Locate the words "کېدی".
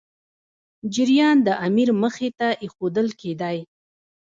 3.21-3.57